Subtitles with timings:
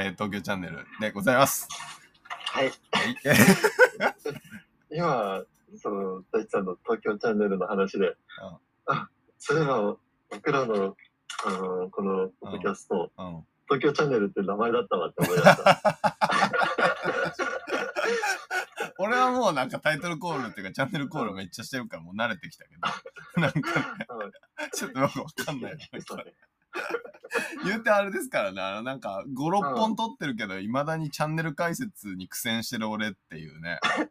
[0.00, 1.66] えー東京チャンネルでございます。
[2.30, 2.66] はい。
[2.66, 2.74] はい。
[4.96, 5.42] 今、
[5.82, 8.16] その、大地さんの東京チャンネルの話で、
[8.86, 9.08] あ、
[9.38, 9.96] そういえば、
[10.30, 10.96] 僕らの、
[11.44, 13.44] あの、この、ポッドキャスト、うん。
[13.68, 15.80] 東京チャンネルって名前だったわって思いました。
[19.00, 22.80] 俺はもうなんかタイトルコールっていうかチャンネルコールめっちゃしてるからもう慣れてきたけど。
[23.40, 23.64] なんかね、
[24.08, 24.30] はい
[24.72, 25.78] ちょっとよくわかんない
[27.64, 33.78] 言うてあれですからね、なんか5、6本撮ってるけど、いまだにチャンネル解説に苦戦してる俺っていうね。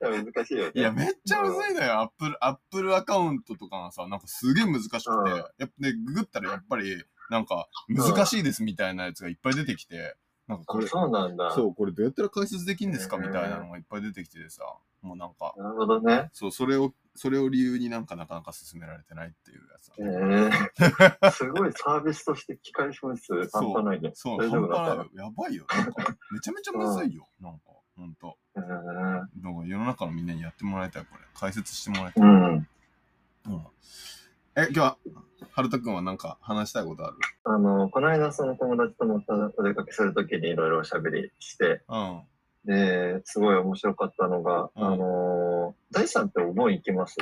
[0.00, 0.72] 難しいよね。
[0.74, 2.00] いや、めっちゃむずいのよ。
[2.00, 10.16] アップル、アップルアカウントとかがさ、なんかすげえ難しくて、うんやっぱね、ググったらやっぱり、なんか、難しいですみたいなやつがいっぱい出てきて、
[10.46, 11.50] なんかこあれ、そうなんだ。
[11.52, 14.62] そう、これどうやったら解説できんですかみたいなのがいっぱい出てきててさ、
[15.00, 16.28] もうなんか、なるほどね。
[16.32, 24.10] そう、それを、それを理由になんかなかなか進められてないっていうやつえなんだー、すごいサービスとして機械分数半端ないね。
[24.14, 25.10] そう、半端ないよ。
[25.14, 25.64] やばいよ。
[25.70, 27.28] なんか、めちゃめちゃむずいよ。
[27.40, 28.36] なんか、ほんと。
[28.56, 31.24] えー世の中のみんなにやってもらいたい、これ。
[31.34, 32.22] 解説してもらいたい。
[32.24, 32.54] うん。
[32.56, 33.66] うん
[34.56, 34.98] え、今日は、
[35.50, 37.16] はるたくんはなんか話したいことある？
[37.42, 42.22] あの、この間その友達とまたお出かけするときにいろいろおしゃべりして、うん。
[42.64, 47.16] で、すごい面白かったのが、うんあの、大地さんってお盆行きます？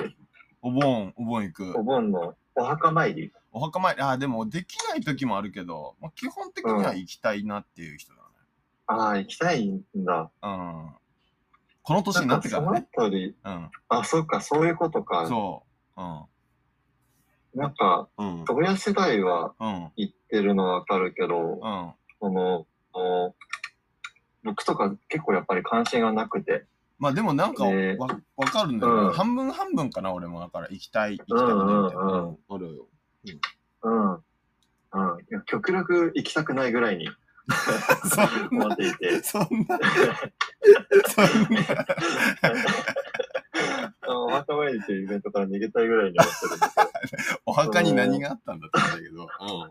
[0.62, 1.82] お盆、お盆行くお。
[1.82, 8.22] 盆のお墓参りお墓参り、あ、でもできない時もあるけど、まあ、基本的には行きたいなっていう人だ
[8.86, 10.24] ああ、行きたいんだ。
[10.24, 10.28] ね。
[10.42, 10.90] うん。
[11.82, 12.86] この年になってからね。
[12.94, 13.70] そのり、うん。
[13.88, 15.26] あ、そうか、そういうことか。
[15.26, 15.64] そ
[15.96, 16.00] う。
[16.00, 17.60] うん。
[17.60, 18.44] なんか、うん。
[18.48, 19.90] 親世代はうん。
[19.96, 21.92] 行ってるのはわかるけど、うん。
[22.20, 23.34] その、お
[24.44, 26.64] 僕とか結構やっぱり関心がなくて。
[26.98, 27.96] まあでもなんかわ、ね
[28.36, 30.40] わかるんだよ、ねうん半分半分かな、俺も。
[30.40, 32.02] だから行きたい、行きたくないみたいな。
[32.02, 32.86] うんうんうんあるよ。
[33.82, 34.12] うん。
[34.14, 34.20] うん。
[34.20, 34.20] い
[35.30, 37.08] や極力行きたくないぐらいに
[38.50, 39.22] 思っていて。
[39.22, 39.46] そんな、
[41.08, 41.86] そんな。
[44.40, 49.70] 墓参りというイベントから逃げたいぐらいに思ってるんです お墓に何があったんだって言うんだけど、うん。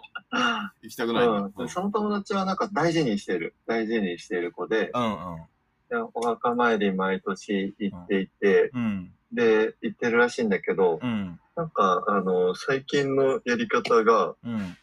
[0.81, 1.39] 行きたくないんだ。
[1.39, 5.41] うん、でその友達はなんか大事にしてる、大事にしている子で、うんうん。
[5.89, 9.13] でお墓参り毎年行っていて、うん。
[9.31, 11.39] で、行ってるらしいんだけど、うん。
[11.55, 14.77] なんか、あの、最近のやり方が、うん。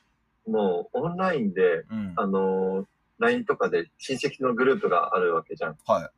[0.47, 2.13] もうオンラインで、うん。
[2.17, 2.87] あの、
[3.19, 5.77] LINE とかで親戚のグループがあるわけじゃん。
[5.87, 6.11] はい。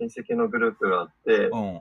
[0.00, 1.80] 親戚のグループがあって、うん。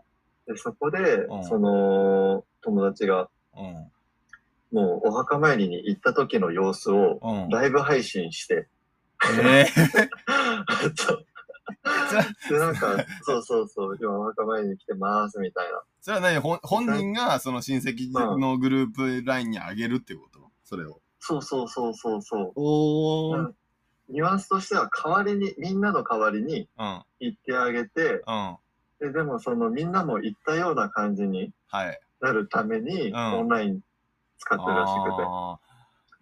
[0.49, 3.91] でそこでうん、その、友達が、うん。
[4.71, 7.49] もうお墓参りに行った時の様子を、うん。
[7.49, 8.67] ライブ配信して、
[9.43, 9.65] ええ
[10.95, 11.25] そう
[12.49, 15.83] で、なんか、そうそうそう、今お墓参りに来てます、みたいな。
[16.01, 16.39] それは何？
[16.39, 20.39] 本本人がその親戚のグループラインにあげるっていうこと？
[20.63, 20.99] それを。
[21.19, 22.51] そうそうそうそうそう。
[22.55, 23.55] おうん
[24.11, 27.03] ニュアンスとしては代わりに、みんなの代わりにうん。
[27.19, 28.57] 行ってあげて、うん。
[28.99, 31.99] ででもそのみんなも行ったような感じにはい。
[32.21, 33.79] なるために、んオンライン
[34.39, 35.15] 使ってるらしく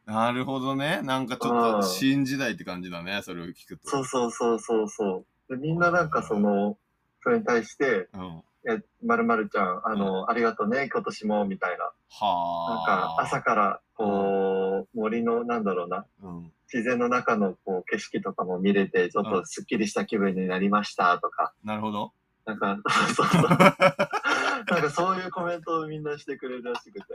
[0.05, 0.11] て。
[0.11, 1.01] なるほどね。
[1.03, 3.21] なんかちょっと新時代って感じだね。
[3.23, 3.89] それを聞くと。
[3.89, 5.55] そうそうそうそうそう。
[5.55, 6.77] でみんななんかその、
[7.23, 8.43] それに対して、うん。
[8.69, 11.77] え、まるまるちゃん、あの、ありがとうね、今年も、みたいな。
[11.77, 13.21] なんはか、あ。
[13.21, 16.51] 朝から、こう、森の、なんだろうな、うん。
[16.71, 22.11] 自然の中のこう景色とかも見れて、ちょっとスッキリした気分になりましたとか、なるほど。
[22.47, 22.77] なんか、
[23.13, 23.41] そうそう。
[23.49, 27.05] なんかそういうコメントをみんなしてくれるらしくて、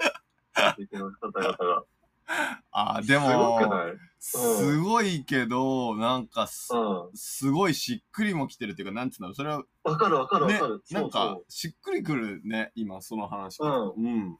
[0.55, 1.85] 親戚の方々が。
[2.71, 3.97] あー、ですごもく、ない？
[4.21, 7.17] すごいけど、なんかす、うん。
[7.17, 13.59] すごいしっくりもきてるっていうか、なんつうの、それは、わかるわかるわねかる。、なんかそ、しっくりくるね、今、その話。
[13.61, 14.39] うんうん。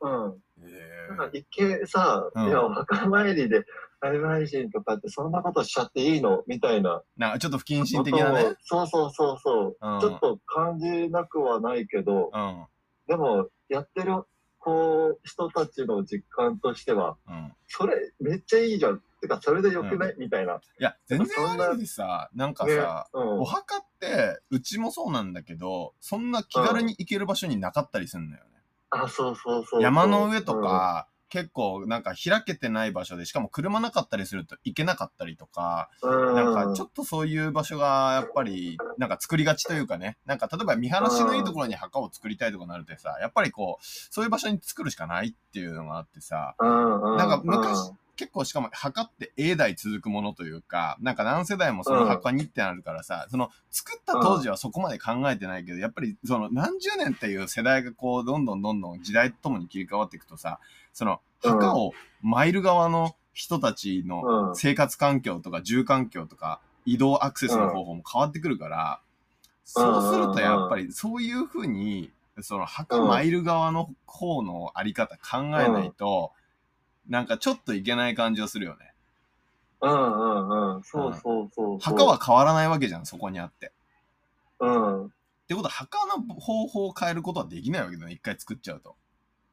[0.00, 0.42] うん。
[0.62, 3.64] えなんか一見さ、うんいや、お墓参りで
[4.00, 8.56] ライブ配信とかってそんなことしちゃっていいのみたいななんかちょっと不謹慎的なね。
[8.62, 12.66] そうそうそうそう、うんちょっと感じなくはないけど、うん。
[13.06, 14.24] でも、やってる、
[14.58, 17.52] こう、人たちの実感としては、うん。
[17.66, 19.02] それめっちゃいいじゃん。
[19.20, 20.54] てか、それでよくない、みたいな。
[20.54, 28.50] いや、全然あるでさ、なんかねさ、うんお墓って、うちもそうなんだけど、そんな気軽に行ける場所になかったりするんだよね。
[29.02, 29.82] あ、そうそうそう。
[29.82, 60.60] 山の上とか、結構なんか開けてない場所で、しかも車なかったりすると行けなかったりとか、うん、なんかちょっとそういう場所がやっぱりなんか作りがちというかね、なんか例えば見晴らしのいいところに墓を作りたいとかなるとさ、やっぱりこう、そういう場所に作るしかないっていうのがあってさ、なんか昔結構しかも墓って永代続くものというか、なんか何世代もその墓にってなるからさ、その作った当時はそこまで考えてないけど、やっぱりその何十年っていう世代がこうどんどんどんどん時代とともに切り替わっていくとさ、
[60.92, 64.56] その墓をマイル側の人たちうのん。
[64.56, 69.00] 生活環境とか住環境とか移動アクセスの方法も変わってくるから、
[69.64, 76.32] そうするとやっぱりそういうふうに、その墓参る側の方のあり方考えないと、
[77.08, 78.92] なんかちょっといけない感じをするよね。
[79.80, 80.82] うんうんうん。
[80.82, 81.78] そうそうそうそう。
[81.78, 83.72] 墓は変わらないわけじゃん、そこにあって。
[84.60, 85.06] うん。
[85.06, 85.08] っ
[85.46, 88.96] てことは墓の方法を変えることはできないわけだね、一回作っちゃうと。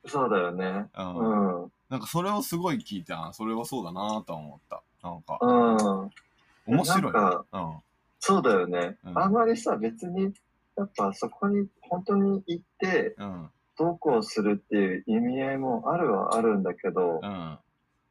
[0.08, 0.88] そうだよね。
[0.98, 1.72] うんうん。
[1.90, 3.34] なんかそれをすごい聞いた。
[3.34, 4.82] それはそうだなとは思った。
[5.04, 6.76] なんか、うん。
[6.76, 7.14] 面白い。
[7.14, 7.76] うん。
[8.20, 8.98] そうだよね。
[9.04, 10.34] うんあんまりさ、別に、
[10.78, 13.50] やっぱそこに本当に行って、うん。
[13.78, 17.58] どうこうするっていう意味合いもあるはあるんだけど、うん。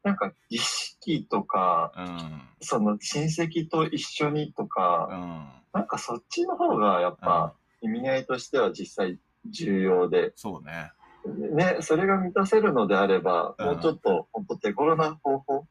[0.03, 2.41] なんか儀式とか、うん。
[2.61, 5.49] その親戚と一緒にとか、うん。
[5.73, 10.93] なんかそっちの方がやっうんぱ意味合いとしては実際重要で、そうね。
[11.53, 15.67] ね、それが満たせるのであれば、うんもうちょっと本当手頃な方法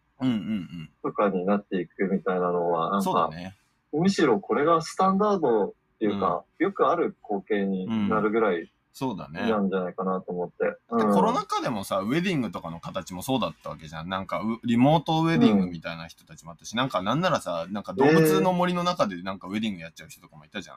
[1.02, 2.92] とかになっていくみたいなのは、う。
[2.92, 3.56] なんんか、そうだね。
[3.92, 9.50] むしろこれがスタンダードっていうか、よくある光景になるぐらいそうだね。
[9.50, 10.66] なんじゃないかなと思って。
[10.66, 14.10] でうんコロナ禍でもさ、ウェディングとかの形もそうだったわけじゃん。
[14.10, 20.74] なんかう、リモートウェディングみたいな人たちもあったし、なんかなんならさ、なんか動物の森の中でなんかウェディングやっちゃう人とかもいたじゃ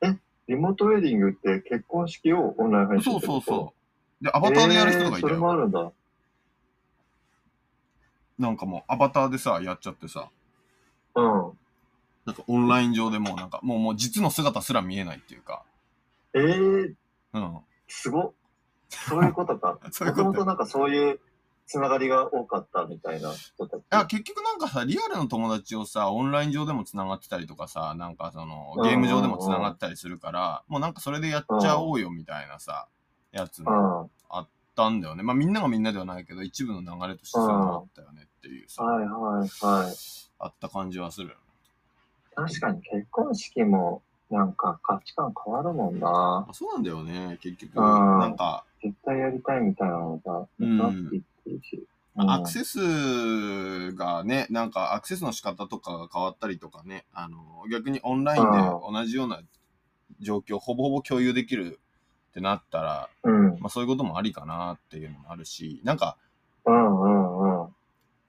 [0.00, 0.18] ない？
[0.48, 3.74] リモートウェディングって結婚式をオンライン配信そうそうそ
[4.20, 4.24] う。
[4.24, 5.52] で、アバターでやる人とかいたえーそれもよ。
[5.52, 5.92] あるんだ。
[8.38, 10.28] なんかもうアバターでさ、やっちゃってさ、
[11.14, 11.24] うん。
[12.26, 15.62] なんかオンライン上でもうなんか、もうもう実の姿すら見えないっていうか、
[16.34, 16.94] えー、
[17.34, 17.60] うん。
[17.88, 18.32] すごっ。
[18.88, 19.78] そういうことか。
[19.90, 21.20] そういうこともともとなんかそういう
[21.66, 23.82] つながりが多かったみたいな人たち。
[23.90, 32.88] あ結局なんかさ、リアルの友達をさ、オンライン上でも繋がってたりとかさ、なんかその、ゲーム上でも繋がったりするから、もうなんかそれでやっちゃおうよみたいなさ、
[33.32, 34.10] やつうもん。
[34.28, 35.22] あったんだよね。
[35.22, 39.94] まあみんながみんなではないけど、一部の流れとしてそういうのあったよねっていうさ、はいはいはい。
[40.38, 41.36] あった感じはする。
[42.34, 44.02] 確かに結婚式も
[44.34, 46.10] なんか価値観変わるもんな。
[46.10, 47.78] まあそうなんだよね、結局。
[47.78, 51.86] うんなんか、絶対やりたいみたいなのが、うんなっていってるし。
[52.16, 57.38] まあアクスセスがね、なんかアクセスの仕方とかが変わったりとかね、あの、
[57.70, 59.40] 逆にオンラインで同じような
[60.20, 61.78] 状況、ほぼほぼ共有できる
[62.30, 63.60] ってなったら、うん。
[63.60, 66.16] まあそういうこともありかなっていうのもあるし、なんか、
[66.64, 67.68] うんうんうん。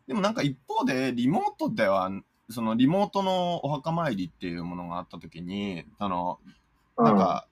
[0.08, 2.12] でもなんか一方で、リモートでは、
[2.50, 6.40] そのリモートのお墓参りっていうものがあった時に、あの、
[6.98, 7.48] なんか、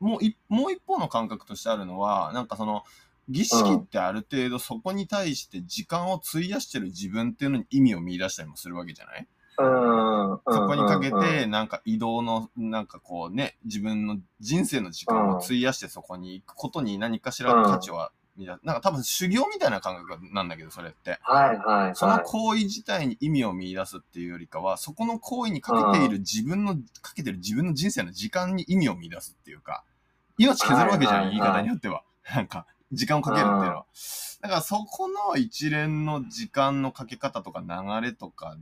[0.00, 2.84] もういもう一方の感覚としてあるのは、なんかその、
[3.28, 9.28] 儀式ってある程度そこに対して時間を費やしてる自分っていうのに意味を見出したりもするわけじゃない？
[10.50, 11.20] そこにかけうん。
[11.20, 18.12] て、、なんか移動の、なんかこうね、自分の人生の時間を費やしてそこに行くことに何かしらの価値は
[18.46, 21.18] なんか多分修行みたいな感覚なんだけど、それって。
[21.22, 22.22] はいはいそのはい。
[22.24, 29.84] 行為自体に意味を見出すっていうよりかは、そこの行為にかけている自分の、かけてる自分の人生の時間に意味を見出すっていうか、
[30.38, 32.04] 命削るわけじゃん、言い方によっては。
[32.32, 33.86] なんか、時間をかけるっていうのは。
[34.40, 38.56] だからそこの一連の時間のかけ方とか流れとか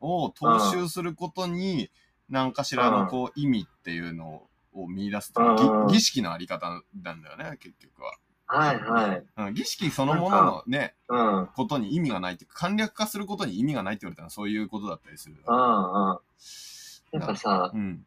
[0.00, 1.90] を踏襲することに、
[2.28, 8.16] 何かしらのこう意味っていうのを見出すという儀式のあり方なんだよね、結局は。
[8.52, 9.24] はいはい。
[9.36, 11.38] うん、儀式そのもののね、うん。
[11.38, 15.36] うんことに意味がないっていうか、簡略化することに意味がないって言われたらそういうことだったりする。
[15.36, 15.44] うん。
[15.44, 18.04] なんかさう、ん。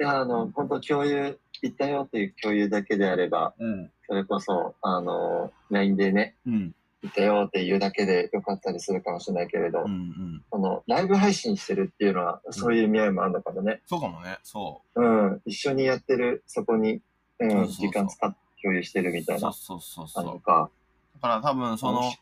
[0.00, 3.90] いや、あの、本当共有、行ったよっていう共有だけであれば、うん。
[4.06, 6.74] それこそ、あの、LINE でね、うん。
[7.02, 9.86] 行ったよっていうだけでよかったりするかもしれないけれど、うん。
[9.86, 10.44] うん。
[10.48, 13.82] この、ライブ配信してるっていうのは、そういう意味合いもあるのかもね。
[13.86, 14.38] そうかもね。
[14.42, 15.42] そうん。
[15.44, 17.02] 一緒にやってる、そこに、
[17.40, 19.38] うん、時間使って共有してるみたう。
[19.38, 20.40] いなそうそうそうそう。
[20.40, 20.70] か。
[21.16, 22.12] だから多分その。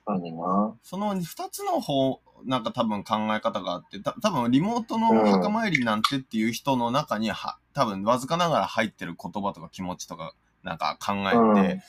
[0.83, 11.83] その二つの方、なんか多分考え方があって、た多分リモートのお墓参りなんてっていう人の中には、多分わずかながら入ってる言葉とか気持ちとか、なんか考えて、うん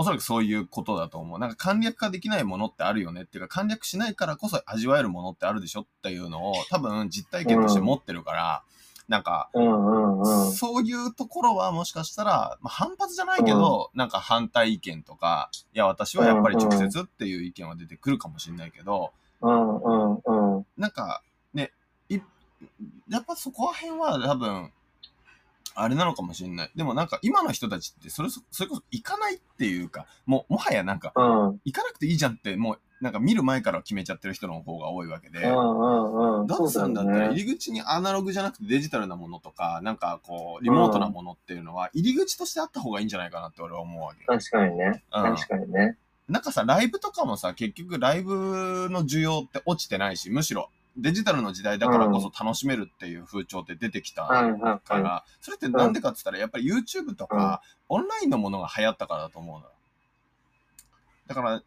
[0.00, 1.38] おそらくそういうことだと思う。
[1.38, 8.62] なんか簡略化できないものってあるよねっていうか、簡略しないからこそ味わえるものってあるでしょっていうのを多分実体験として持ってるから、
[9.10, 10.52] なんか、うんうんうん。
[10.52, 19.10] そういうところはもしかしたら、まあ、反発じゃないけど、なんか反対意見とか、いや、私はやっぱり直接っていう意見は出てくるかもしれないけど、
[19.42, 20.66] うんうんうん。
[20.78, 21.72] なんかね、
[22.08, 22.20] い
[23.08, 24.70] やっぱそこら辺は多分、
[25.74, 26.70] あれなのかもしれない。
[26.76, 31.60] でもなんか今の人たちってそれそ、それこそ行かないっていうか、もうもはやなんか、うん。
[31.64, 35.42] 行かなくていいじゃんって、もうなんか見る前から決めちゃってる人の方が多いわけで。
[35.42, 36.46] うんうんうん。
[36.46, 37.34] だとするんだったら、ね。
[37.34, 44.26] 入り口にアナログじゃなくてデジタルなものとか、なんかこう、リモートなものっていうのは、入り口としてあった方がいいんじゃないかなって俺は思うわけよ。
[44.26, 45.02] 確かにね。
[45.12, 45.96] うん確かにね。
[46.28, 59.72] なんかさ、ライブとかもさ、結局ライブの需要って落ちてないし、むしろデジタルの時代だからこそ楽しめるっていう風潮って出てきたかはら、それってなんでかって言ったら、やっぱり YouTube とか、オンラインのものが流行ったからだと思うのよ。
[61.30, 61.62] だから、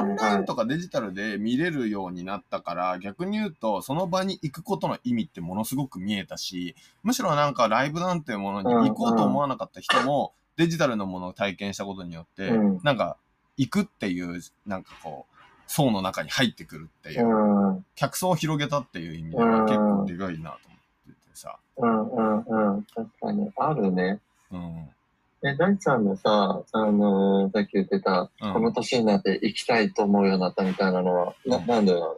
[0.00, 13.16] オンラインとかデジタルで見れるようになったから、逆に言うと、その場に行くことの意味ってものすごく見えたし、むしろなんかライブなんていうものに行こうと思わなかった人も、デジタルのものを体験したことによって、うんなんか、
[13.56, 15.36] 行くっていう、なんかこう、
[15.68, 17.84] 層の中に入ってくるっていう、うん。
[17.94, 20.76] 客層を広げたっていう意味では結構でかいなと思
[21.12, 21.56] っててさ。
[21.76, 22.82] うんうんうん。
[22.92, 23.52] 確かに。
[23.56, 24.18] あるね。
[24.50, 24.88] うん。
[25.44, 28.52] え、大地さんのさ、あのーさっき言ってた、うん。
[28.54, 31.66] この年になって行きたいと思うようになったみたいなのは、な、うん。
[31.66, 32.14] なんでなの？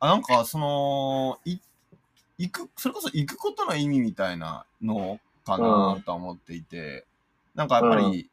[0.00, 1.58] あ、なんか、その、い、
[2.38, 7.06] 行く、それこそ行くことの意味みたいなのかなとは思っていて、
[7.54, 8.30] なんかやっぱり、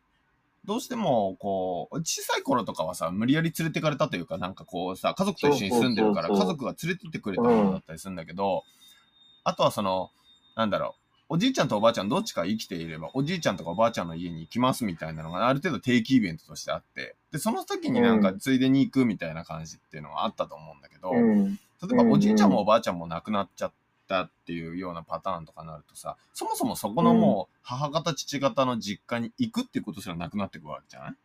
[0.64, 6.48] どうしても、こう、小さい頃とかはさ、無理やり連れてかれたというか、なんかこうさ、家族と一緒に住んでるから、そうそうそう。
[6.48, 8.64] 家族が連れてってくれたものだったりするんだけど、
[9.44, 10.10] あとはその、
[10.56, 21.56] なんだろう、おじいちゃんとおばあちゃんどっちか生きていれば、おじいちゃんとかおばあちゃんの家に行きますみたいなのがある程度定期イベントとしてあって、で、その時になんかついでに行くみたいな感じっていうのがあったと思うんだけど、うん。
[21.56, 21.60] 例
[21.92, 23.72] えばおじいちゃんもおばあちゃんも亡くなっちゃっ
[24.08, 31.16] たっていうようなパターンとかになるとさ、そもそもそこのもう母方父方の実家に行くっていうことすらなくなってくわけじゃない、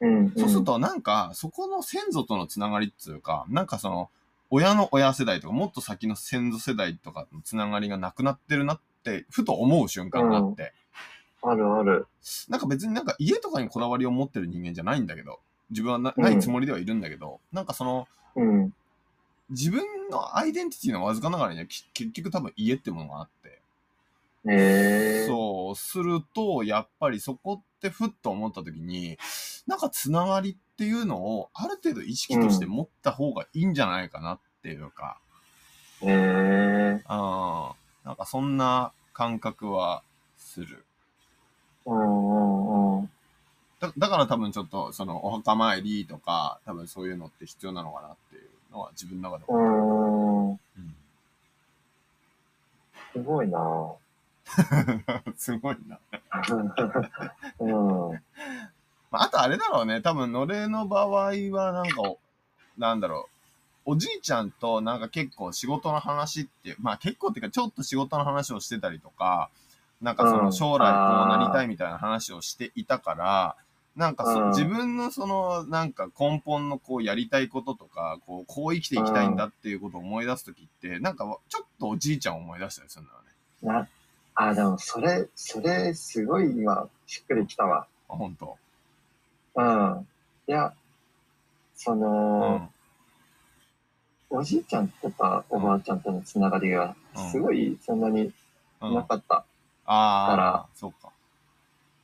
[0.00, 0.32] うん。
[0.36, 4.10] そうするとなんかそこの先祖とのつながりっていうか、なんかその
[4.50, 8.82] 親の親世代とかもっと先の先祖世代とかのつながりがなくなってるなって
[9.30, 10.72] ふと思う瞬間があって、
[11.42, 12.06] あるある。
[12.48, 15.40] なんか別になんか家とかにこだわりを持ってる人間じゃないんだけど、
[15.70, 18.74] 自分はなないつもりではいるんだけど、なんかそのうん。
[19.50, 23.48] 自分のアイデンティティのわずかながらにはき結局多分家ってものがあって、
[24.50, 25.26] へえ。
[25.26, 29.18] そうするとやっぱりそこってふっと思った時に
[29.66, 35.18] なんかつながりっていうのをある程度意識として持った方がいいんじゃないかなっていうか、
[36.02, 37.02] へえ。
[37.06, 40.02] あーなんかそんな感覚は
[40.38, 40.82] する
[41.84, 42.02] うんう
[42.96, 43.10] んうん。
[43.80, 50.94] だだから多分ちょっとそのお墓参りとか多分そういうのって必要なのかなっていうのは自分の中でう思う、ーん。
[53.12, 53.92] すごいな
[55.36, 55.98] すごいな
[57.60, 57.64] う
[58.14, 58.22] ん。
[59.12, 60.00] まあ、あとあれだろうね。
[60.00, 62.02] 多分、のれの場合は、なんか、
[62.76, 63.37] なんだろう。
[63.90, 69.48] おじいちゃんとなんか結構仕事の話って、まあ結構っていうかちょっと仕事の話をしてたりとか、
[70.02, 73.56] なんかそうのん将来こうなりたいみたいな話をしていたから、
[73.96, 83.12] なんかそうん自分のそのなんか根本のこうやりたいこととか、こうこう生きていきたいんだっていうことを思い出すときって、なんかちょっとおじいちゃんを思い出したりするんだ
[83.70, 83.78] よね。
[83.80, 83.88] な、
[84.34, 87.86] あ、でもそれ、それ、すごい今、しっくりきたわ。
[88.10, 88.58] あ、ほんと。
[89.54, 90.06] うん。
[90.46, 90.74] いや、
[91.74, 92.68] そうん。
[94.30, 98.32] の、おじいちゃんとかおばあちゃんとのつながりがうん、すごいそんなに
[98.80, 99.44] うん、なかった。
[99.86, 101.10] ああ、そうか。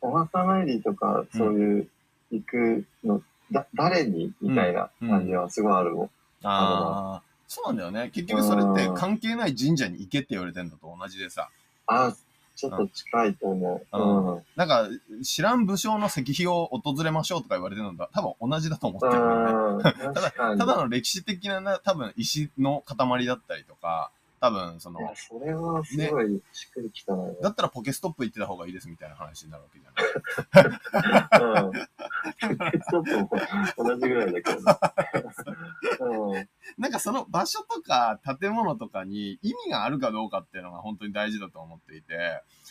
[0.00, 1.88] お墓参りとか、そういう、
[2.30, 6.10] 行くの、だ、誰にみたいな感じはすごいあるもん。
[6.42, 8.10] ああ、そうなんだよね。
[8.12, 11.48] 結局それって関係ない神社に行けって言われてんのと同じでさ。
[11.86, 12.14] あ、
[12.56, 13.96] ちょっと近いと思う。
[13.96, 14.42] うんうん。
[14.56, 14.88] なんか、
[15.22, 20.02] 知らん武将の石碑を訪れましょうとか言われてるのと多分同じだと思ってるよね。
[20.06, 20.14] うん。
[20.14, 20.58] 確かに。
[20.60, 24.10] ただの歴史的なな、多分石の塊だったりとか、
[24.44, 27.24] 多分そのい、や、それはすごいしっくりきたな。
[27.42, 29.90] だったらポケストップ行ってた方がいいですみたいな話になるわけじゃ
[30.60, 31.64] ない。
[31.64, 31.72] うん。
[31.72, 33.04] ちょっ
[33.76, 34.64] と同じぐらいだけどね。
[36.94, 42.14] かその場所とか建物とかに意味があるかどうかっていうのが本当に大事だと思っていて、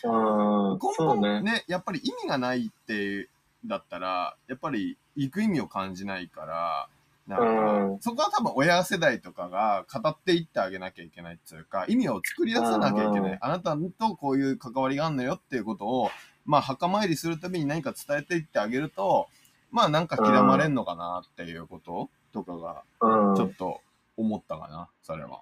[0.04, 0.78] うん。
[0.78, 1.64] 根本ねね。
[1.68, 3.28] やっぱり意味がないって
[3.66, 6.88] だったらやっぱり行く意味を感じないから
[7.26, 16.10] なんか、うんそこは多分親世代とかが語っていってあげなきゃいけないっていうか意味を作り出さなきゃいけない、うんあなたとこういう関わりがあるのよっていうことを
[16.44, 19.28] まあ墓参りするたびに何か伝えていってあげると
[19.70, 23.36] まあなんか刻まれんのかなっていうこととかがうん。
[23.36, 23.80] ちょっと
[24.16, 25.40] 思ったかなそれは。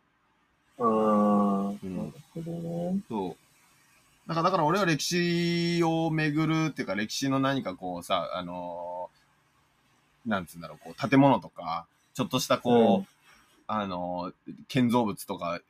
[0.79, 1.69] うん。
[1.71, 3.01] うんなるほどね。
[3.09, 3.37] そう。
[4.29, 9.23] だから、だから俺は歴史を巡るっていうか、歴史の何かこうさ、あのー
[10.25, 13.07] なんつうんだろう、こう、建物とか、ちょっとしたこう、うん
[13.67, 15.61] あのー建造物とか、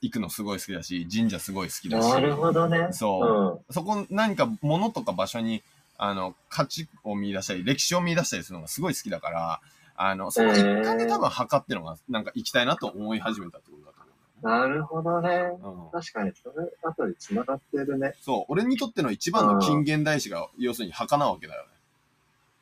[0.00, 2.88] 行くのすごい好きだし、神社すごい好きだし、なるほどね。
[2.92, 5.62] そうそこ何か物とか場所に、
[5.98, 9.60] あの、価値を見出したり、歴史を見出したりするのがすごい好きだから、
[9.96, 14.06] あの、その一環で多分測ってるのが、なんか行きたいなと思い始めたってことだと思
[14.42, 15.28] なるほどね。
[15.62, 18.14] うん確かに、それ、あとで繋がってるね。
[18.20, 21.68] そう、俺にとっての一番の近現代史が、要するに墓なわけだよね。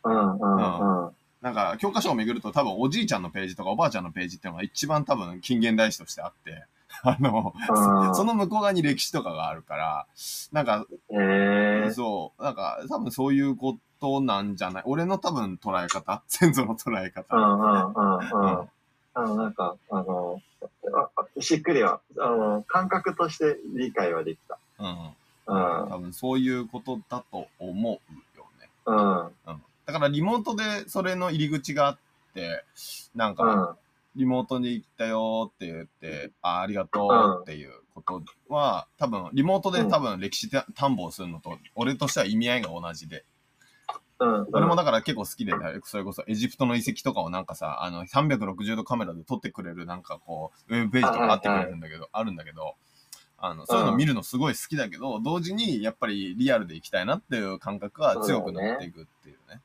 [0.05, 1.11] うんうんうん。
[1.41, 6.65] なんか、教科書を巡ると多分おじいちゃんのページとかおばあちゃんのページっていうのが一番多分近現代史としてあって、
[7.03, 7.53] あの、
[8.09, 10.07] うんその向こう側に歴史とかがあるから、
[10.53, 11.91] なんか、へえ。
[11.93, 14.83] そう、なんか、多分そういうことなんじゃない？
[14.87, 16.23] 俺の多分捉え方？
[16.29, 17.37] 先祖の捉え方。
[17.37, 18.69] うんうんうんうんうん。
[19.17, 20.43] あの、なんか、あの、
[20.95, 24.59] ああしっくりは、あの、感覚として理解はできた。
[24.79, 24.89] うん。
[25.47, 25.55] う
[25.87, 25.89] ん。
[25.91, 27.93] 多分そういうことだと思う
[28.37, 28.71] よね。
[28.87, 29.27] うん。
[29.27, 29.33] うん。
[29.87, 31.99] だからリモートでそれの入り口があっ
[32.35, 32.65] て、
[33.15, 33.77] なんか、うん。
[34.17, 37.09] リモートに行ったよって言って、あありがと
[37.41, 43.25] うっていうことは、多分、リモートで多分歴史探訪するのと、俺としては意味合いが同じで。
[44.21, 44.47] うん。
[44.53, 45.53] 俺もだから結構好きで、
[45.85, 52.75] それこそエジプトの遺跡とかをなんかさ、あの、360度カメラで撮ってくれるなんかこう、ウェブページとかあってくれるんだけど、あるんだけど、
[53.39, 59.61] あの、そういうの見るのすごい好きだけど、同時にやっぱりリアルで行きたいなっていう感覚が強くなっていくっていうね。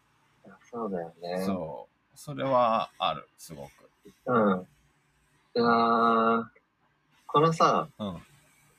[0.72, 1.44] そうだよね。
[1.46, 2.18] そう。
[2.18, 3.72] それはある、すごく。
[4.26, 4.68] うん。
[5.56, 6.44] いやー
[7.28, 8.04] このさ、う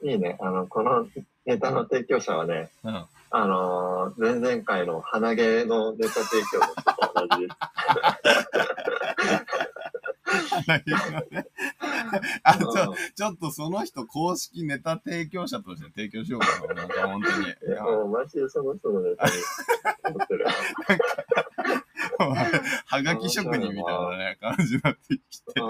[0.07, 0.11] ん。
[0.11, 0.37] いいね。
[0.41, 1.07] あの、この
[1.51, 3.05] ネタの提供者はね、うん。
[3.33, 7.57] あのー前々回の鼻毛のネタ提供の人と同じです。
[12.45, 16.75] あ、ちょ、ちょっとその人公式ネタ提供者として提供しようかな。
[16.75, 17.47] なんか本当に。
[17.47, 19.33] いいや、もうマジでその人のネタに
[20.05, 20.47] 思ってる。
[22.87, 25.61] はがき職人みたいなね、感じになってきて。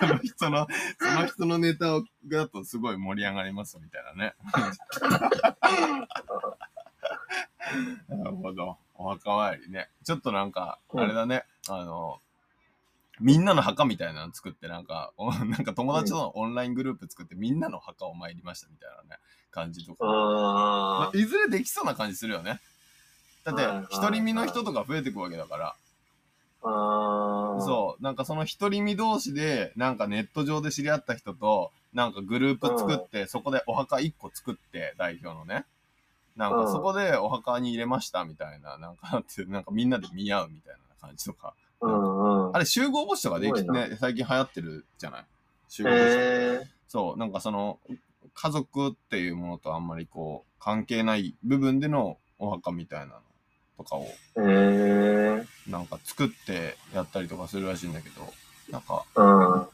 [0.00, 0.08] うん。
[0.08, 0.66] その人の、
[0.98, 4.34] その人のネタをだとすごい盛り上がりますみたいなね。
[8.08, 8.76] なるほど。
[8.94, 9.88] お墓参りね。
[10.04, 12.20] ちょっとなんか、あれだね、あの、
[13.20, 19.20] みんなの墓みたいなの作って、なんか、お なんか友達とのオンライングループ作って、みんなの墓を参りましたみたいなね、
[19.50, 20.06] 感じとか。
[20.06, 22.60] あいずれできそうな感じするよね。
[23.44, 25.76] だって独り身の人とか増えていくわけだから。
[26.62, 27.60] あ。
[27.60, 28.02] そう。
[28.02, 35.64] なんかその独り身同士で、なんかネット上で知り合った人と、なんかグループ作って、そこでお墓1個作って、代表のね。
[36.36, 41.54] なんかうんそこでお墓に入れましたみたいな、なんかあって、なんかみんなで見合うみたいな感じとか。
[41.80, 42.56] うんうん。
[42.56, 45.24] あれ集合墓地とかできすごいね、最近流行ってるじゃない？
[45.68, 46.08] 集合墓地。
[46.08, 46.08] へ
[46.62, 46.68] え。
[46.88, 47.78] そう、なんかその、
[48.34, 53.12] 家族っていうものとあんまりこう、関係ない部分でのお墓みたいなの
[53.80, 54.06] とかを。
[55.66, 58.32] なんか作ってやったりとかするらしいんだけど、
[58.70, 59.22] なんか、う
[59.62, 59.66] ん。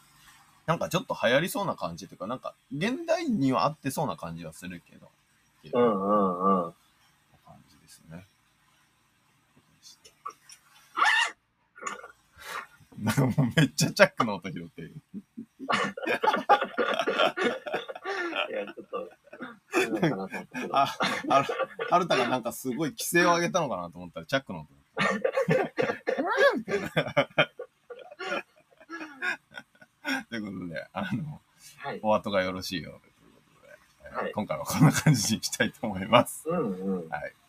[0.67, 5.11] なんかちょっと流行りそうな感じというか、なんか、現代には合ってそうな感じはするけど、
[5.65, 6.75] ううんうんうん。
[7.45, 8.27] 感じですね。
[12.99, 14.95] なんかもうめっちゃチャックの音拾ってる。
[18.49, 19.11] いや、ちょっと。
[20.73, 20.97] あ、
[21.29, 21.49] ある、
[21.91, 24.69] はるたがなんかすごい規制を上げたのかなと思ったら、チャックの音
[24.99, 25.87] だった。
[26.57, 26.91] みたいな。
[30.29, 31.41] ということで、あの、
[31.79, 32.01] はい。
[32.03, 33.69] お後がよろしいようでということで、
[34.05, 36.49] えーはい今回はこんな感じにいきたいと思います。
[36.49, 36.65] うんうん。
[36.65, 37.46] ありがとうございます。